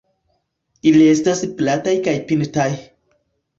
[0.91, 2.69] Ili estas plataj kaj pintaj.